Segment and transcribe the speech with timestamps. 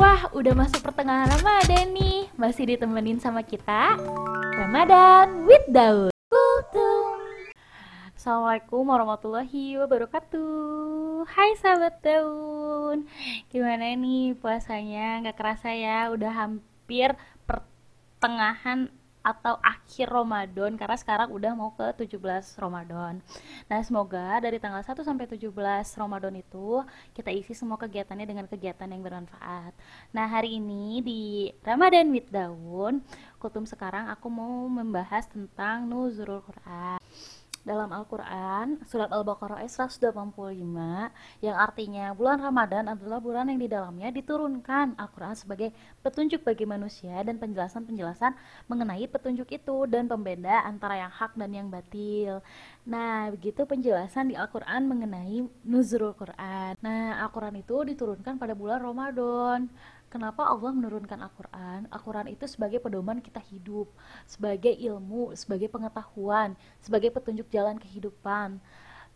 [0.00, 2.32] Wah, udah masuk pertengahan Ramadan nih.
[2.32, 4.00] Masih ditemenin sama kita.
[4.56, 6.08] Ramadan with Daud.
[8.16, 11.28] Assalamualaikum warahmatullahi wabarakatuh.
[11.28, 13.04] Hai sahabat Daun.
[13.52, 15.20] Gimana nih puasanya?
[15.20, 17.12] Nggak kerasa ya, udah hampir
[17.44, 18.88] pertengahan
[19.20, 22.20] atau akhir Ramadan karena sekarang udah mau ke 17
[22.56, 23.20] Ramadan.
[23.68, 25.48] Nah, semoga dari tanggal 1 sampai 17
[25.96, 29.72] Ramadan itu kita isi semua kegiatannya dengan kegiatan yang bermanfaat.
[30.12, 31.22] Nah, hari ini di
[31.64, 33.04] Ramadan with Daun,
[33.40, 36.99] Kutum sekarang aku mau membahas tentang Nuzulul Quran
[37.60, 40.16] dalam Al-Quran surat Al-Baqarah ayat 185
[41.44, 45.68] yang artinya bulan Ramadan adalah bulan yang di dalamnya diturunkan Al-Quran sebagai
[46.00, 48.32] petunjuk bagi manusia dan penjelasan-penjelasan
[48.64, 52.40] mengenai petunjuk itu dan pembeda antara yang hak dan yang batil.
[52.88, 56.80] Nah begitu penjelasan di Al-Quran mengenai nuzul Quran.
[56.80, 59.68] Nah Al-Quran itu diturunkan pada bulan Ramadan
[60.10, 61.86] Kenapa Allah menurunkan Al-Quran?
[61.86, 63.86] Al-Quran itu sebagai pedoman kita hidup,
[64.26, 68.58] sebagai ilmu, sebagai pengetahuan, sebagai petunjuk jalan kehidupan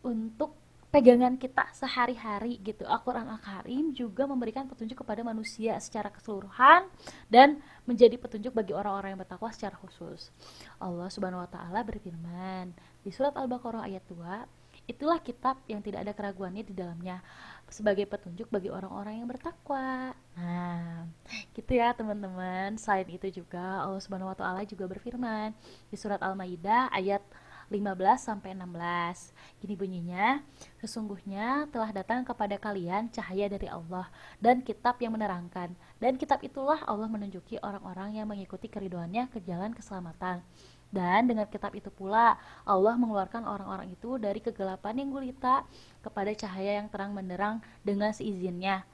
[0.00, 0.56] untuk
[0.88, 2.88] pegangan kita sehari-hari gitu.
[2.88, 6.88] Al-Quran Al-Karim juga memberikan petunjuk kepada manusia secara keseluruhan
[7.28, 10.32] dan menjadi petunjuk bagi orang-orang yang bertakwa secara khusus.
[10.80, 12.72] Allah Subhanahu wa taala berfirman
[13.04, 14.57] di surat Al-Baqarah ayat 2,
[14.88, 17.20] itulah kitab yang tidak ada keraguannya di dalamnya
[17.68, 20.16] sebagai petunjuk bagi orang-orang yang bertakwa.
[20.34, 21.04] Nah,
[21.52, 22.80] gitu ya teman-teman.
[22.80, 25.52] Selain itu juga Allah Subhanahu wa taala juga berfirman
[25.92, 27.20] di surat Al-Maidah ayat
[27.68, 29.60] 15 sampai 16.
[29.60, 30.40] Gini bunyinya,
[30.80, 34.08] sesungguhnya telah datang kepada kalian cahaya dari Allah
[34.40, 35.76] dan kitab yang menerangkan.
[36.00, 40.40] Dan kitab itulah Allah menunjuki orang-orang yang mengikuti keriduannya ke jalan keselamatan.
[40.88, 45.68] Dan dengan kitab itu pula Allah mengeluarkan orang-orang itu dari kegelapan yang gulita
[46.00, 48.88] kepada cahaya yang terang benderang dengan seizinnya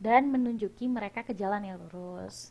[0.00, 2.50] dan menunjuki mereka ke jalan yang lurus.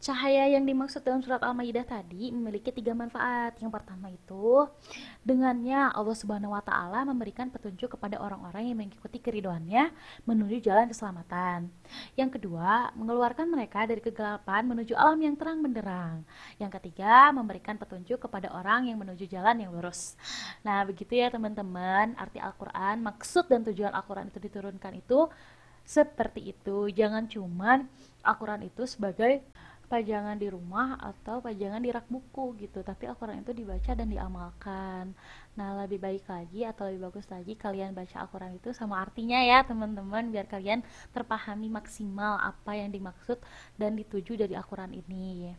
[0.00, 3.60] Cahaya yang dimaksud dalam surat Al-Maidah tadi memiliki tiga manfaat.
[3.60, 4.64] Yang pertama itu,
[5.20, 9.92] dengannya Allah Subhanahu wa taala memberikan petunjuk kepada orang-orang yang mengikuti keriduannya
[10.24, 11.68] menuju jalan keselamatan.
[12.16, 16.24] Yang kedua, mengeluarkan mereka dari kegelapan menuju alam yang terang benderang.
[16.56, 20.16] Yang ketiga, memberikan petunjuk kepada orang yang menuju jalan yang lurus.
[20.64, 25.28] Nah, begitu ya teman-teman, arti Al-Qur'an, maksud dan tujuan Al-Qur'an itu diturunkan itu
[25.84, 26.88] seperti itu.
[26.90, 27.86] Jangan cuman
[28.22, 29.44] Al-Qur'an itu sebagai
[29.90, 32.86] pajangan di rumah atau pajangan di rak buku gitu.
[32.86, 35.10] Tapi Al-Quran itu dibaca dan diamalkan.
[35.58, 39.66] Nah lebih baik lagi atau lebih bagus lagi kalian baca Al-Quran itu sama artinya ya
[39.66, 40.30] teman-teman.
[40.30, 43.42] Biar kalian terpahami maksimal apa yang dimaksud
[43.74, 45.58] dan dituju dari Al-Quran ini.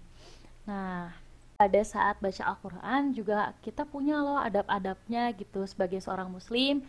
[0.64, 1.12] Nah
[1.60, 5.68] pada saat baca Al-Quran juga kita punya loh adab-adabnya gitu.
[5.68, 6.88] Sebagai seorang muslim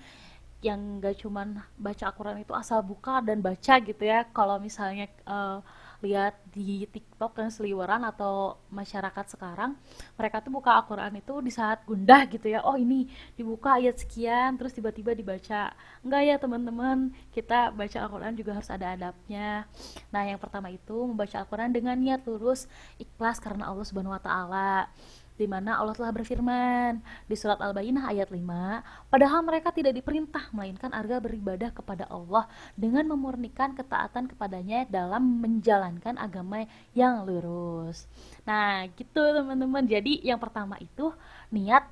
[0.63, 4.23] yang gak cuman baca Al-Quran itu asal buka dan baca gitu ya.
[4.31, 5.59] Kalau misalnya uh,
[6.03, 9.79] lihat di TikTok yang seliweran atau masyarakat sekarang
[10.19, 12.63] mereka tuh buka Al-Quran itu di saat gundah gitu ya.
[12.67, 13.07] Oh ini
[13.39, 15.75] dibuka ayat sekian terus tiba-tiba dibaca.
[16.03, 17.11] Enggak ya teman-teman.
[17.35, 19.67] Kita baca Al-Quran juga harus ada adabnya.
[20.15, 22.71] Nah yang pertama itu membaca Al-Quran dengan niat lurus
[23.03, 24.91] ikhlas karena Allah Subhanahu Wa Taala
[25.37, 30.93] di mana Allah telah berfirman di surat Al-Baqarah ayat 5, padahal mereka tidak diperintah melainkan
[30.93, 38.07] agar beribadah kepada Allah dengan memurnikan ketaatan kepadanya dalam menjalankan agama yang lurus.
[38.45, 39.85] Nah, gitu teman-teman.
[39.89, 41.11] Jadi yang pertama itu
[41.49, 41.89] niat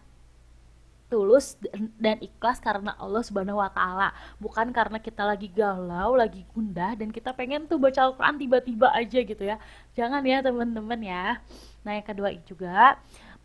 [1.10, 1.58] tulus
[1.98, 7.10] dan ikhlas karena Allah Subhanahu wa taala, bukan karena kita lagi galau, lagi gundah dan
[7.10, 9.58] kita pengen tuh baca Al-Qur'an tiba-tiba aja gitu ya.
[9.98, 11.42] Jangan ya teman-teman ya.
[11.82, 12.94] Nah, yang kedua juga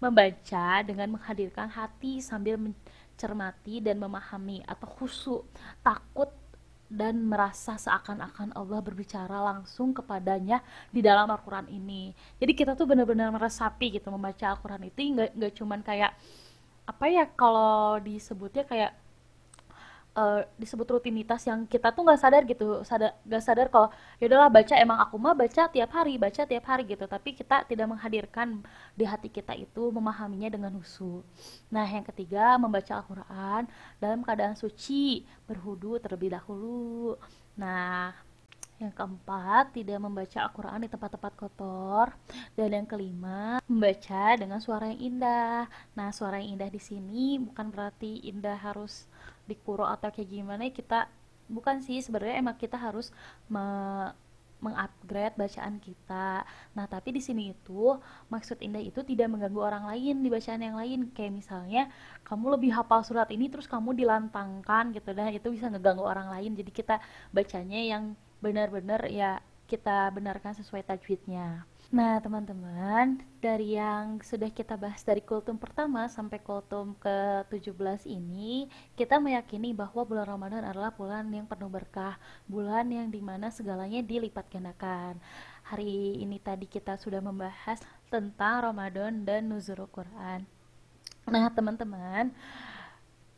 [0.05, 5.43] membaca dengan menghadirkan hati sambil mencermati dan memahami atau khusyuk,
[5.81, 6.29] takut
[6.85, 10.61] dan merasa seakan-akan Allah berbicara langsung kepadanya
[10.93, 12.13] di dalam Al-Quran ini.
[12.37, 16.13] Jadi kita tuh benar-benar meresapi gitu membaca Al-Quran itu nggak nggak cuman kayak
[16.85, 18.93] apa ya kalau disebutnya kayak
[20.15, 24.49] uh, disebut rutinitas yang kita tuh nggak sadar gitu sadar nggak sadar kalau ya udahlah
[24.49, 28.63] baca emang aku mah baca tiap hari baca tiap hari gitu tapi kita tidak menghadirkan
[28.95, 31.21] di hati kita itu memahaminya dengan husu
[31.69, 33.67] nah yang ketiga membaca Al-Quran
[33.99, 37.19] dalam keadaan suci berhudu terlebih dahulu
[37.59, 38.15] nah
[38.75, 42.11] yang keempat, tidak membaca Al-Quran di tempat-tempat kotor.
[42.59, 45.71] Dan yang kelima, membaca dengan suara yang indah.
[45.95, 49.07] Nah, suara yang indah di sini bukan berarti indah harus
[49.45, 51.09] dikuro atau kayak gimana kita
[51.45, 53.13] bukan sih sebenarnya emang kita harus
[53.45, 53.65] me
[54.63, 56.41] mengupgrade bacaan kita.
[56.73, 57.99] Nah, tapi di sini itu
[58.33, 61.13] maksud indah itu tidak mengganggu orang lain di bacaan yang lain.
[61.13, 61.83] Kayak misalnya
[62.25, 66.57] kamu lebih hafal surat ini terus kamu dilantangkan gitu dan itu bisa ngeganggu orang lain.
[66.57, 66.97] Jadi kita
[67.29, 68.03] bacanya yang
[68.41, 71.65] benar-benar ya kita benarkan sesuai tajwidnya.
[71.95, 78.67] Nah, teman-teman, dari yang sudah kita bahas dari kultum pertama sampai kultum ke-17 ini,
[78.99, 82.19] kita meyakini bahwa bulan Ramadan adalah bulan yang penuh berkah,
[82.51, 85.23] bulan yang di mana segalanya dilipat gandakan.
[85.71, 87.79] Hari ini tadi kita sudah membahas
[88.11, 90.43] tentang Ramadan dan nuzul Quran.
[91.31, 92.35] Nah, teman-teman,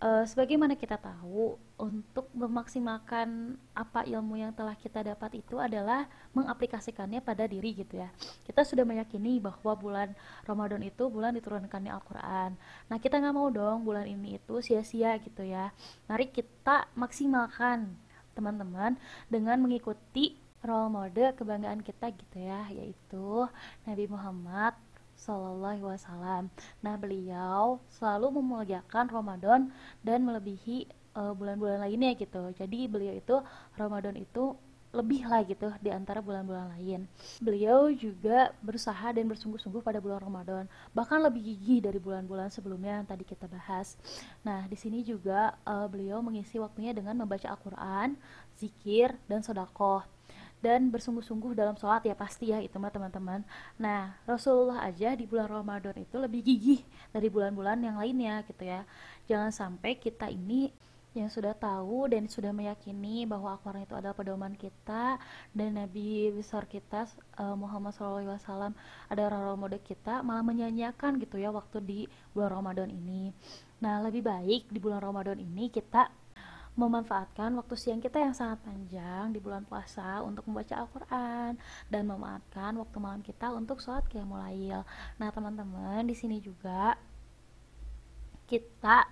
[0.02, 7.22] uh, sebagaimana kita tahu untuk memaksimalkan apa ilmu yang telah kita dapat itu adalah mengaplikasikannya
[7.22, 8.10] pada diri gitu ya.
[8.46, 10.10] Kita sudah meyakini bahwa bulan
[10.46, 12.58] Ramadan itu bulan diturunkannya Al-Quran.
[12.90, 15.70] Nah kita nggak mau dong bulan ini itu sia-sia gitu ya.
[16.10, 17.94] Mari kita maksimalkan
[18.38, 18.98] teman-teman
[19.30, 23.46] dengan mengikuti role model kebanggaan kita gitu ya yaitu
[23.86, 24.74] Nabi Muhammad
[25.18, 26.54] Sallallahu Wasallam.
[26.86, 29.74] Nah, beliau selalu memuliakan Ramadan
[30.06, 30.88] dan melebihi
[31.18, 32.54] uh, bulan-bulan lainnya gitu.
[32.54, 33.36] Jadi beliau itu
[33.74, 34.54] Ramadan itu
[34.96, 37.06] lebih lah gitu di antara bulan-bulan lain.
[37.44, 40.64] Beliau juga berusaha dan bersungguh-sungguh pada bulan Ramadan,
[40.96, 44.00] bahkan lebih gigih dari bulan-bulan sebelumnya yang tadi kita bahas.
[44.48, 48.16] Nah, di sini juga uh, beliau mengisi waktunya dengan membaca Al-Qur'an,
[48.56, 50.08] zikir, dan sodakoh
[50.58, 53.46] dan bersungguh-sungguh dalam sholat ya pasti ya itu mah teman-teman.
[53.78, 56.82] Nah Rasulullah aja di bulan Ramadan itu lebih gigih
[57.14, 58.82] dari bulan-bulan yang lainnya gitu ya.
[59.30, 60.74] Jangan sampai kita ini
[61.18, 65.18] yang sudah tahu dan sudah meyakini bahwa Al-Quran itu adalah pedoman kita
[65.50, 67.10] dan Nabi besar kita
[67.42, 68.38] uh, Muhammad SAW
[69.10, 72.00] adalah role model kita malah menyanyiakan gitu ya waktu di
[72.38, 73.34] bulan Ramadan ini.
[73.82, 76.27] Nah lebih baik di bulan Ramadan ini kita
[76.78, 81.58] memanfaatkan waktu siang kita yang sangat panjang di bulan puasa untuk membaca Al-Quran
[81.90, 84.86] dan memanfaatkan waktu malam kita untuk sholat qiyamul lail.
[85.18, 86.94] Nah, teman-teman, di sini juga
[88.46, 89.10] kita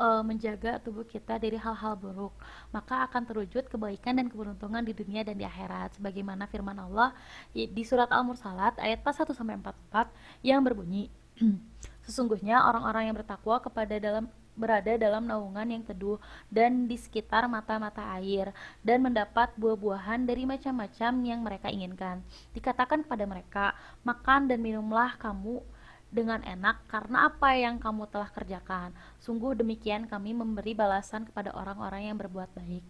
[0.00, 2.32] uh, menjaga tubuh kita dari hal-hal buruk,
[2.72, 6.00] maka akan terwujud kebaikan dan keberuntungan di dunia dan di akhirat.
[6.00, 7.12] Sebagaimana firman Allah
[7.52, 10.08] di surat Al-Mursalat ayat 41 sampai 44
[10.40, 11.12] yang berbunyi
[12.06, 16.20] Sesungguhnya orang-orang yang bertakwa kepada dalam berada dalam naungan yang teduh
[16.52, 18.52] dan di sekitar mata-mata air
[18.84, 22.20] dan mendapat buah-buahan dari macam-macam yang mereka inginkan.
[22.52, 23.64] Dikatakan kepada mereka,
[24.04, 25.64] "Makan dan minumlah kamu
[26.12, 28.92] dengan enak karena apa yang kamu telah kerjakan.
[29.16, 32.84] Sungguh demikian kami memberi balasan kepada orang-orang yang berbuat baik."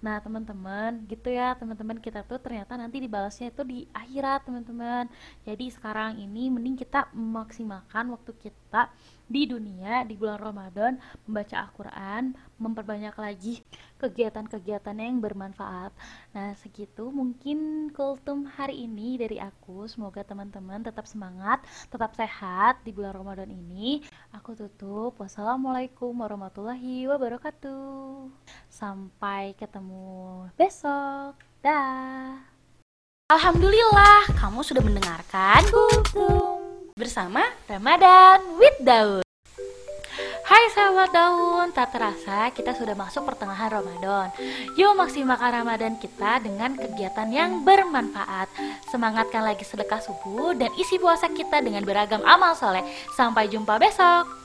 [0.00, 5.08] Nah, teman-teman, gitu ya, teman-teman kita tuh ternyata nanti dibalasnya itu di akhirat, teman-teman.
[5.44, 8.88] Jadi sekarang ini mending kita memaksimalkan waktu kita
[9.24, 13.64] di dunia di bulan Ramadan membaca Al-Quran memperbanyak lagi
[13.96, 15.96] kegiatan-kegiatan yang bermanfaat.
[16.36, 19.88] Nah segitu mungkin kultum hari ini dari aku.
[19.88, 24.04] Semoga teman-teman tetap semangat tetap sehat di bulan Ramadan ini.
[24.36, 25.16] Aku tutup.
[25.16, 28.28] Wassalamualaikum warahmatullahi wabarakatuh.
[28.68, 31.40] Sampai ketemu besok.
[31.64, 32.44] Dah.
[33.32, 36.53] Alhamdulillah, kamu sudah mendengarkan Kultum
[36.94, 39.26] bersama Ramadan with Daun.
[40.46, 44.30] Hai sahabat daun, tak terasa kita sudah masuk pertengahan Ramadan.
[44.78, 48.46] Yuk maksimalkan Ramadan kita dengan kegiatan yang bermanfaat.
[48.94, 52.86] Semangatkan lagi sedekah subuh dan isi puasa kita dengan beragam amal soleh.
[53.18, 54.43] Sampai jumpa besok.